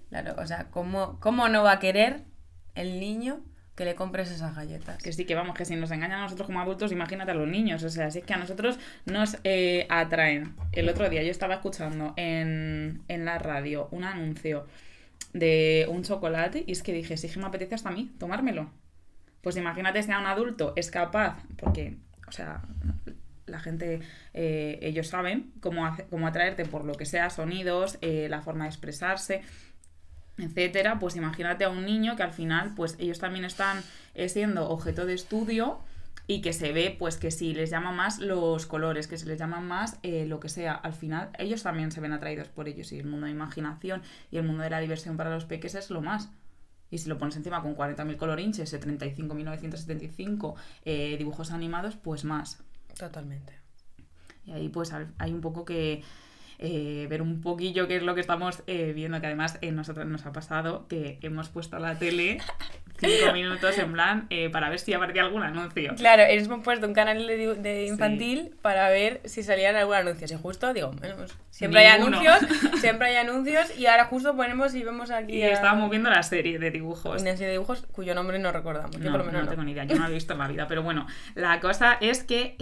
[0.09, 2.21] Claro, o sea, ¿cómo, ¿cómo no va a querer
[2.75, 3.41] el niño
[3.75, 5.01] que le compres esas galletas?
[5.01, 7.47] Que sí, que vamos, que si nos engañan a nosotros como adultos, imagínate a los
[7.47, 7.83] niños.
[7.83, 10.53] O sea, si es que a nosotros nos eh, atraen.
[10.71, 14.67] El otro día yo estaba escuchando en, en la radio un anuncio
[15.33, 18.69] de un chocolate y es que dije, sí que me apetece hasta a mí tomármelo.
[19.41, 22.61] Pues imagínate si a un adulto es capaz, porque, o sea,
[23.47, 24.01] la gente,
[24.33, 28.65] eh, ellos saben cómo, hace- cómo atraerte por lo que sea, sonidos, eh, la forma
[28.65, 29.41] de expresarse,
[30.41, 33.81] etcétera, pues imagínate a un niño que al final, pues ellos también están
[34.13, 35.79] eh, siendo objeto de estudio
[36.27, 39.39] y que se ve, pues que si les llama más los colores, que se les
[39.39, 42.91] llama más eh, lo que sea, al final ellos también se ven atraídos por ellos
[42.91, 44.01] y el mundo de imaginación
[44.31, 46.29] y el mundo de la diversión para los peques es lo más.
[46.89, 52.61] Y si lo pones encima con 40.000 colorinches, 35.975 eh, dibujos animados, pues más.
[52.97, 53.53] Totalmente.
[54.45, 56.03] Y ahí pues hay un poco que
[56.61, 60.05] eh, ver un poquillo qué es lo que estamos eh, viendo, que además eh, nosotros
[60.05, 62.37] nos ha pasado que hemos puesto la tele
[62.99, 65.95] cinco minutos en plan eh, para ver si aparecía algún anuncio.
[65.95, 67.87] Claro, hemos puesto un canal de, de Sí.
[67.91, 70.27] infantil para ver si salían algún anuncio.
[70.31, 70.91] Y justo digo,
[71.49, 72.37] siempre hay anuncios,
[72.79, 76.21] siempre hay anuncios, y ahora justo ponemos y vemos aquí Y a- estábamos viendo la
[76.23, 77.21] serie de dibujos.
[77.21, 78.91] una serie de dibujos cuyo nombre no recordamos.
[78.97, 79.49] Yo No, por lo menos no no.
[79.51, 81.97] tengo ni idea, yo no lo he visto en la vida, pero bueno, la cosa
[82.01, 82.55] es que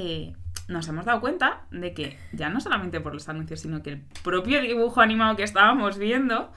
[0.70, 4.02] nos hemos dado cuenta de que ya no solamente por los anuncios, sino que el
[4.24, 6.54] propio dibujo animado que estábamos viendo,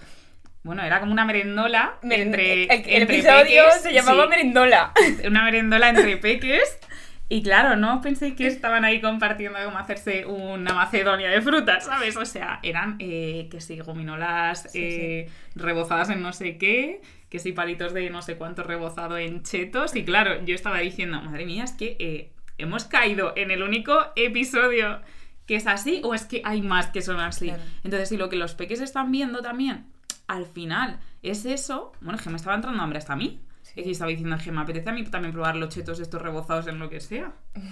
[0.63, 4.29] bueno, era como una merendola Meren- entre, el, el entre episodio peques, se llamaba sí,
[4.31, 4.93] Merendola.
[5.27, 6.79] una merendola entre peques.
[7.29, 12.15] Y claro, no pensé que estaban ahí compartiendo cómo hacerse una macedonia de frutas, ¿sabes?
[12.19, 17.39] O sea, eran, eh, que sí, gominolas Sí, eh, rebozadas en no sé qué, que
[17.39, 19.97] sí, palitos de no sé cuánto rebozado en chetos.
[19.97, 23.99] Y claro, yo estaba diciendo, madre mía, es que eh, hemos caído en el único
[24.17, 25.01] episodio
[25.47, 27.47] que es así o es que hay más que son así.
[27.47, 27.63] Claro.
[27.85, 29.87] Entonces, si lo que los peques están viendo también,
[30.29, 33.41] al final, es eso, bueno, es que me estaba entrando hambre hasta a mí.
[33.63, 33.83] Sí.
[33.85, 36.79] Y estaba diciendo, que me apetece a mí también probar los chetos estos rebozados en
[36.79, 37.33] lo que sea.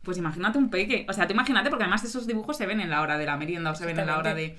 [0.00, 1.04] Pues imagínate un peque.
[1.06, 3.36] O sea, tú imagínate, porque además esos dibujos se ven en la hora de la
[3.36, 4.56] merienda o se ven en la hora de.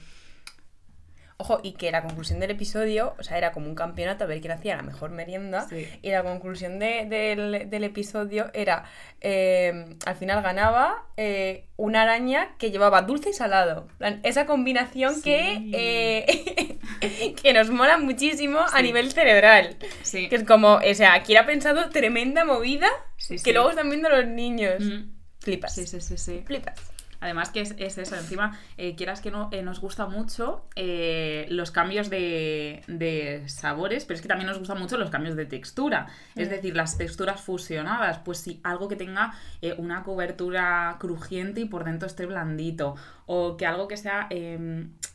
[1.42, 4.42] Ojo, y que la conclusión del episodio, o sea, era como un campeonato a ver
[4.42, 5.66] quién hacía la mejor merienda.
[5.70, 5.88] Sí.
[6.02, 8.84] Y la conclusión de- del, del episodio era,
[9.22, 13.88] eh, al final ganaba eh, una araña que llevaba dulce y salado.
[14.24, 15.22] Esa combinación Sí.
[15.22, 19.78] que, eh, que nos mola muchísimo a nivel cerebral.
[20.02, 20.28] Sí.
[20.28, 22.90] Que es como, o sea, aquí ha pensado tremenda movida
[23.46, 24.84] que luego están viendo los niños.
[24.84, 25.12] Mm.
[25.40, 25.74] Flipas.
[25.74, 26.44] Sí, sí, sí, sí.
[26.46, 26.76] Flipas.
[27.22, 31.48] Además que es, es eso, encima, eh, quieras que no, eh, nos gusta mucho eh,
[31.50, 35.46] los cambios de, de sabores, pero es que también nos gustan mucho los cambios de
[35.46, 36.08] textura.
[36.36, 39.34] Es decir, las texturas fusionadas, pues sí, algo que tenga
[39.78, 42.96] una cobertura crujiente y por dentro esté blandito.
[43.26, 44.28] O que algo que sea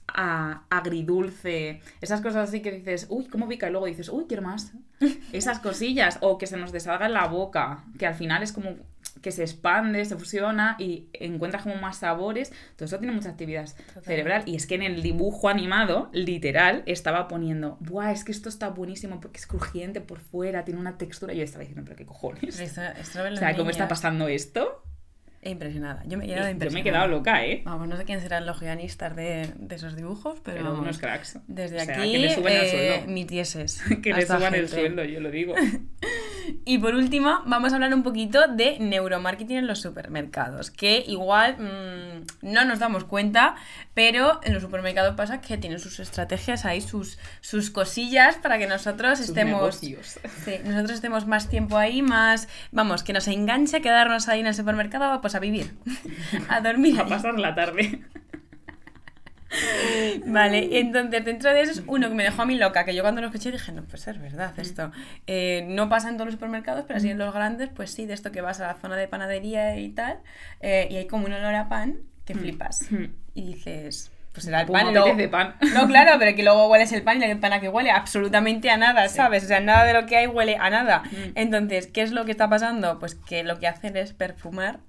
[0.09, 1.81] a- agridulce.
[2.01, 4.73] Esas cosas así que dices, uy, cómo pica, y luego dices, uy, quiero más.
[5.33, 6.19] Esas cosillas.
[6.21, 8.77] O que se nos deshaga en la boca, que al final es como
[9.23, 12.53] que se expande, se fusiona y encuentras como más sabores.
[12.77, 13.69] Todo eso tiene mucha actividad
[14.03, 14.43] cerebral.
[14.47, 18.13] Y es que en el dibujo animado, literal, estaba poniendo, ¡buah!
[18.13, 21.33] Es que esto está buenísimo porque es crujiente por fuera, tiene una textura.
[21.33, 22.59] Y yo estaba diciendo, ¿pero qué cojones?
[22.59, 22.69] Ven
[23.33, 24.84] o sea, ¿cómo está pasando esto?
[25.45, 26.03] Impresionada.
[26.07, 26.75] Yo me he quedado Yo impresionada.
[26.75, 27.63] me he quedado loca, ¿eh?
[27.65, 31.39] Vamos, no sé quién serán los guionistas de, de esos dibujos, pero, Pero unos cracks.
[31.47, 33.13] desde O sea, aquí que le suban el eh, sueldo.
[33.13, 35.55] mis dieces Que le suban el sueldo, yo lo digo.
[36.67, 41.57] Y por último, vamos a hablar un poquito de neuromarketing en los supermercados, que igual
[41.59, 43.55] mm, no nos damos cuenta,
[43.95, 48.67] pero en los supermercados pasa que tienen sus estrategias ahí, sus, sus cosillas para que
[48.67, 49.61] nosotros Sus estemos...
[49.61, 50.19] negocios.
[50.45, 54.55] Sí, nosotros estemos más tiempo ahí, más, vamos, que nos enganche quedarnos ahí en el
[54.55, 55.75] supermercado, pues a vivir,
[56.49, 57.01] a dormir.
[57.01, 58.01] A pasar la tarde.
[60.27, 63.03] Vale, entonces dentro de eso es uno que me dejó a mí loca, que yo
[63.03, 64.91] cuando lo escuché dije, no, pues es verdad esto.
[65.29, 68.15] Eh, no pasa en todos los supermercados, pero así en los grandes, pues sí, de
[68.15, 70.19] esto que vas a la zona de panadería y tal,
[70.61, 72.91] eh, y hay como un olor a pan que flipas.
[72.91, 73.05] Mm.
[73.35, 74.91] Y dices, pues será el Pues pan.
[74.91, 75.55] y luego- apetece pan.
[75.75, 78.71] No, claro, pero que luego hueles el pan y el pan a que huele absolutamente
[78.71, 79.45] a nada, ¿sabes?
[79.45, 81.03] O sea, nada de lo que hay huele a nada.
[81.05, 81.33] Mm.
[81.37, 82.99] Entonces, ¿qué es lo que está pasando?
[82.99, 84.81] Pues que lo que hacen es perfumar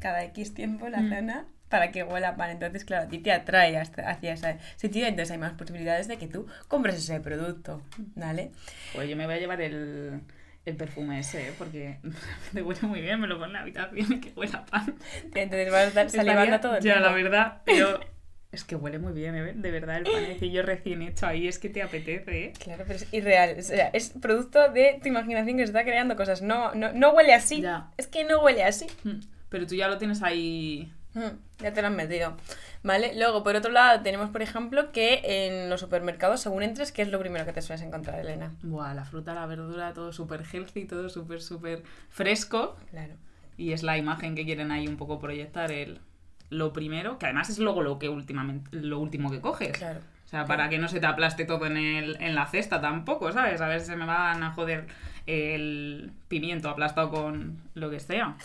[0.00, 1.46] cada X tiempo la Mm.
[1.68, 2.50] para que huela pan.
[2.50, 6.16] Entonces, claro, a ti te atrae hasta- hacia ese sitio, entonces hay más posibilidades de
[6.16, 7.82] que tú compres ese producto,
[8.14, 8.52] ¿vale?
[8.94, 10.20] Pues yo me voy a llevar el,
[10.66, 11.52] el perfume ese, ¿eh?
[11.56, 11.96] porque
[12.52, 14.94] me huele muy bien, me lo pongo en la habitación y que huele a pan.
[15.34, 17.08] Entonces vas a estar salivando todo el Ya, tiempo.
[17.08, 18.00] la verdad, pero
[18.52, 19.52] es que huele muy bien, ¿eh?
[19.54, 22.52] de verdad, el panecillo recién hecho ahí es que te apetece, ¿eh?
[22.62, 23.56] Claro, pero es irreal.
[23.58, 26.42] O sea, es producto de tu imaginación que se está creando cosas.
[26.42, 27.60] No, no, no huele así.
[27.62, 27.90] Ya.
[27.96, 28.86] Es que no huele así.
[29.04, 29.20] Mm.
[29.48, 30.92] Pero tú ya lo tienes ahí...
[31.16, 32.36] Mm, Ya te lo han metido.
[32.82, 33.12] ¿Vale?
[33.16, 37.08] Luego, por otro lado, tenemos, por ejemplo, que en los supermercados, según entres, ¿qué es
[37.08, 38.52] lo primero que te sueles encontrar, Elena?
[38.62, 42.76] Buah, la fruta, la verdura, todo súper healthy, todo súper, súper fresco.
[42.90, 43.14] Claro.
[43.56, 46.00] Y es la imagen que quieren ahí un poco proyectar el
[46.48, 49.72] lo primero, que además es luego lo que últimamente, lo último que coges.
[49.76, 49.98] Claro.
[50.24, 53.32] O sea, para que no se te aplaste todo en, el, en la cesta tampoco,
[53.32, 53.60] ¿sabes?
[53.60, 54.86] A ver si se me van a joder
[55.26, 58.36] el pimiento aplastado con lo que sea.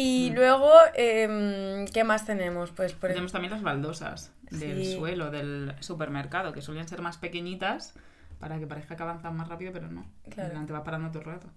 [0.00, 2.70] Y luego, em, ¿qué más tenemos?
[2.70, 4.94] Pues, por Tenemos también las baldosas del Sí.
[4.94, 7.94] suelo, del supermercado, que suelen ser más pequeñitas
[8.38, 10.06] para que parezca que avanzan más rápido, pero no.
[10.30, 10.64] Claro.
[10.66, 11.48] Te vas parando todo el rato.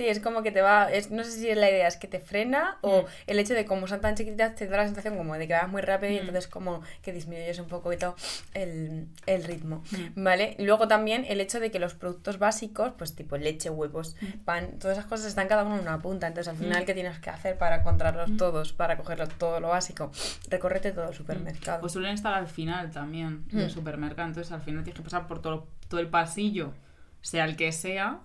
[0.00, 0.90] Sí, es como que te va.
[0.90, 3.06] Es, no sé si la idea es que te frena o Mm.
[3.26, 5.68] el hecho de como son tan chiquititas te da la sensación como de que vas
[5.68, 6.20] muy rápido y Mm.
[6.20, 8.16] entonces como que disminuyes un poquito
[8.54, 9.84] el, el ritmo.
[10.14, 10.24] Mm.
[10.24, 10.56] ¿Vale?
[10.58, 14.96] Luego también el hecho de que los productos básicos, pues tipo leche, huevos, pan, todas
[14.96, 16.26] esas cosas están cada uno en una punta.
[16.28, 16.86] Entonces al final.
[16.86, 20.10] ¿qué tienes que hacer para encontrarlos todos, para cogerlo todo lo básico?
[20.48, 21.80] Recórrete todo el supermercado.
[21.82, 25.42] Pues suelen estar al final también del supermercado, entonces al final tienes que pasar por
[25.42, 26.72] todo, todo el pasillo,
[27.20, 28.20] sea el que sea,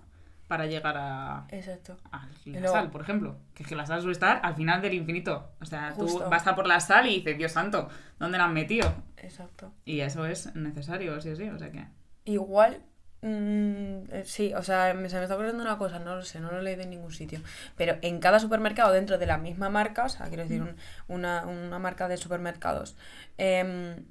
[0.48, 1.96] para llegar a, Exacto.
[2.12, 3.38] a la luego- sal, por ejemplo.
[3.54, 5.52] Que es que la sal suele estar al final del infinito.
[5.60, 6.24] O sea, Justo.
[6.24, 8.92] tú vas a por la sal y dices, Dios santo, ¿dónde la han metido?
[9.16, 9.72] Exacto.
[9.84, 11.84] Y eso es necesario, sí o sí, o sea que...
[12.24, 12.82] Igual,
[13.22, 16.38] mm, eh, sí, o sea, me, se me está ocurriendo una cosa, no lo sé,
[16.40, 17.40] no lo he leído en ningún sitio.
[17.76, 20.76] Pero en cada supermercado, dentro de la misma marca, o sea, quiero decir, un-
[21.08, 22.96] una, una marca de supermercados,
[23.38, 24.04] em,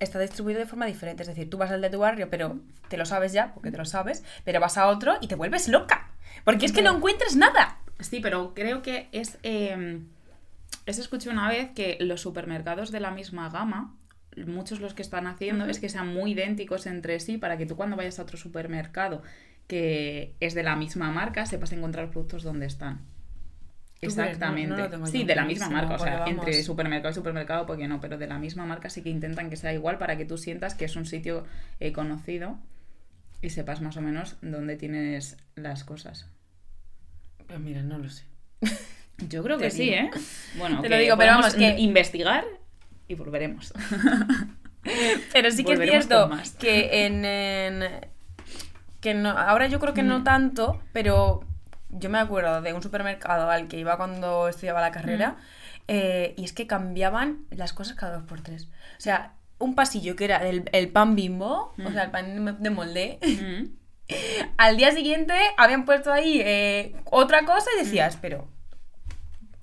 [0.00, 1.22] está distribuido de forma diferente.
[1.22, 2.58] Es decir, tú vas al de tu barrio, pero
[2.88, 5.68] te lo sabes ya, porque te lo sabes, pero vas a otro y te vuelves
[5.68, 6.10] loca.
[6.44, 7.78] Porque es que no encuentras nada.
[8.00, 9.38] Sí, pero creo que es...
[9.42, 10.00] Eh,
[10.86, 13.94] eso escuché una vez que los supermercados de la misma gama,
[14.46, 17.76] muchos los que están haciendo es que sean muy idénticos entre sí para que tú
[17.76, 19.22] cuando vayas a otro supermercado
[19.66, 23.02] que es de la misma marca sepas encontrar productos donde están.
[24.02, 24.88] Exactamente.
[24.96, 25.94] lo sí, de la misma marca.
[25.94, 29.10] O sea, entre supermercado y supermercado, porque no, pero de la misma marca sí que
[29.10, 31.44] intentan que sea igual para que tú sientas que es un sitio
[31.80, 32.58] eh, conocido
[33.42, 36.26] y sepas más o menos dónde tienes las cosas.
[37.46, 38.24] Pues mira, no lo sé.
[39.28, 39.96] Yo creo Te que sí, digo.
[39.96, 40.10] ¿eh?
[40.56, 42.44] Bueno, Te que lo digo, pero vamos, que- investigar
[43.08, 43.72] y volveremos.
[45.34, 47.84] Pero sí que es cierto que en, en-
[49.00, 50.06] que no, ahora yo creo que Mm.
[50.08, 51.44] no tanto, pero
[51.90, 55.82] yo me acuerdo de un supermercado al que iba cuando estudiaba la carrera Mm.
[55.88, 58.64] eh, y es que cambiaban las cosas cada dos por tres.
[58.98, 61.92] O sea, un pasillo que era el, el pan bimbo, o Mm.
[61.92, 64.08] sea, el pan de molde, Mm.
[64.56, 68.42] al día siguiente habían puesto ahí eh, otra cosa y decías, pero...
[68.44, 68.48] Mm.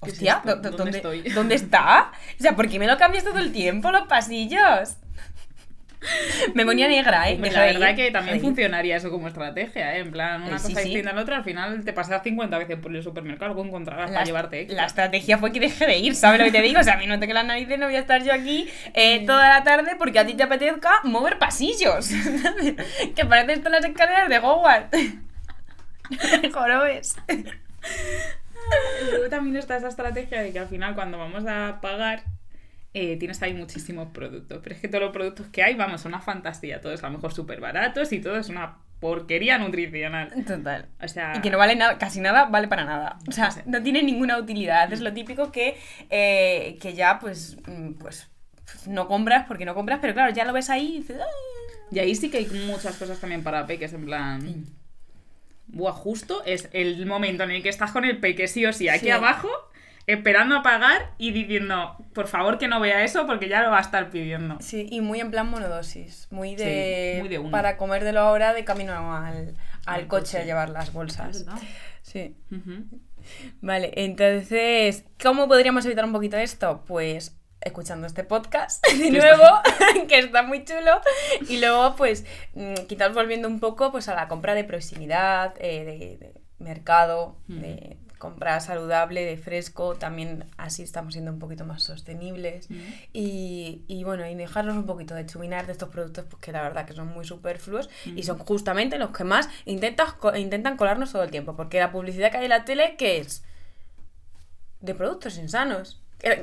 [0.04, 1.22] ¿Qué es Hostia, ¿Dónde ¿dónde, estoy?
[1.30, 2.12] ¿dónde está?
[2.40, 4.98] O sea, ¿por qué me lo cambias todo el tiempo los pasillos?
[6.54, 7.38] me ponía negra, ¿eh?
[7.38, 8.42] Deja la verdad ir, que también ir.
[8.42, 10.00] funcionaría eso como estrategia, ¿eh?
[10.00, 10.90] En plan, una Eh, sí, cosa sí.
[10.90, 14.12] distinta a la otra, al final te pasas 50 veces por el supermercado, algo encontrarás
[14.12, 14.82] para llevarte extra.
[14.82, 16.80] la estrategia fue que deje de ir, ¿sabes lo que te digo?
[16.80, 18.70] O sea, a mí no te que las narices, no voy a estar yo aquí
[18.94, 22.10] eh, toda la tarde porque a ti te apetezca mover pasillos.
[23.16, 24.98] que parece esto las escaleras de Hogwarts.
[26.54, 27.16] Jorobes.
[29.10, 32.24] Luego también está esa estrategia de que al final cuando vamos a pagar
[33.14, 34.60] eh, tienes ahí muchísimos productos.
[34.64, 36.82] Pero es que todos los productos que hay, vamos, son una fantasía.
[36.82, 40.34] Todos a lo mejor súper baratos y todo es una porquería nutricional.
[40.46, 40.88] Total.
[41.02, 43.20] O sea, Y que no vale nada, casi nada vale para nada.
[43.28, 44.92] O sea, no tiene ninguna utilidad.
[44.92, 45.78] Es lo típico que,
[46.10, 48.28] eh, que ya pues, mm, pues
[48.88, 51.26] no compras porque no compras, pero claro, ya lo ves ahí y dices, "Ah".
[51.92, 54.66] Y ahí sí que hay muchas cosas también para peques, en plan.
[55.68, 58.90] Buah, justo es el momento en el que estás con el peque sí o sí
[58.90, 59.12] aquí Sí.
[59.12, 59.50] abajo,
[60.08, 63.78] esperando a pagar y diciendo, por favor que no vea eso porque ya lo va
[63.78, 64.58] a estar pidiendo.
[64.62, 67.52] Sí, y muy en plan monodosis, muy de, Sí, muy de uno.
[67.52, 70.38] para comértelo ahora de camino al, al coche, coche.
[70.40, 71.46] a llevar las bolsas.
[72.02, 72.36] Sí.
[72.52, 72.86] Ujú.
[73.60, 76.84] Vale, entonces, ¿cómo podríamos evitar un poquito esto?
[76.88, 79.44] Pues escuchando este podcast de nuevo,
[80.08, 81.02] que está muy chulo,
[81.50, 85.84] y luego pues mm, quizás volviendo un poco pues a la compra de proximidad, eh,
[85.84, 91.84] de, de mercado, de compra saludable, de fresco, también así estamos siendo un poquito más
[91.84, 92.68] sostenibles
[93.14, 96.86] y, y bueno, y dejarnos un poquito de chuminar de estos productos porque la verdad
[96.86, 101.24] que son muy superfluos y son justamente los que más intentas co- intentan colarnos todo
[101.24, 103.44] el tiempo, porque la publicidad que hay en la tele, ¿qué es?
[104.82, 106.02] De productos insanos.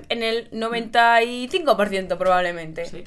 [0.08, 2.84] En el 95% probablemente.
[2.86, 3.04] Sí.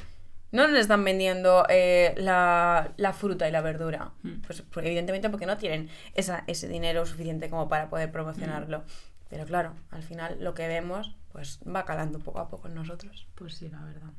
[0.51, 4.11] No nos están vendiendo eh, la, la fruta y la verdura.
[4.23, 4.41] Mm.
[4.45, 8.11] Pues, pues, evidentemente porque no tienen esa, ese dinero suficiente como para poder Mm.
[8.13, 8.83] promocionarlo.
[9.29, 13.27] Pero claro, al final lo que vemos pues va calando poco a poco en nosotros.
[13.35, 14.09] Pues sí, la verdad.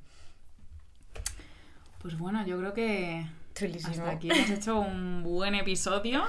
[2.02, 3.26] Pues bueno, yo creo que
[3.84, 6.24] hasta aquí hemos hecho un buen episodio.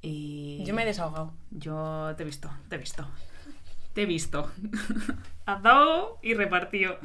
[0.00, 1.34] Y Yo me he desahogado.
[1.50, 3.06] Yo te he visto, te he visto.
[3.92, 4.50] Te he visto.
[5.46, 6.96] Has dado y repartido.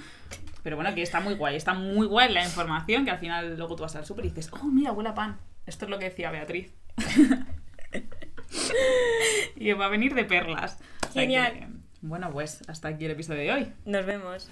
[0.65, 1.56] Pero bueno, que está muy guay.
[1.56, 4.49] Está muy guay la información que al final luego tú vas al súper y dices,
[4.51, 5.38] oh, mira, huele a pan.
[5.67, 6.73] Esto es lo que decía Beatriz.
[9.56, 10.80] y va a venir de perlas.
[11.13, 11.54] Genial.
[11.54, 11.67] que,
[12.01, 13.71] bueno, pues hasta aquí el episodio de hoy.
[13.86, 14.49] Nos vemos.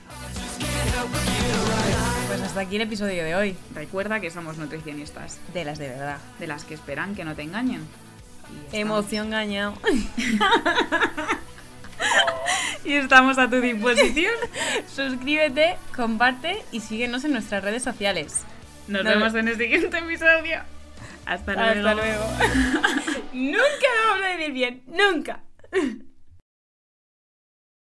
[2.27, 3.57] Pues hasta aquí el episodio de hoy.
[3.73, 6.19] Recuerda que somos nutricionistas, De las de verdad.
[6.37, 7.87] de las que esperan que no te engañen.
[8.71, 9.73] Emoción gañado.
[12.85, 14.33] Y estamos a tu disposición.
[14.93, 18.43] Suscríbete, comparte y síguenos en nuestras redes sociales.
[18.87, 20.61] Nos Nos vemos en el siguiente episodio.
[21.25, 21.89] Hasta luego.
[21.89, 22.23] Hasta luego.
[23.33, 24.83] Nunca me vamos a decir bien.
[24.87, 25.43] Nunca.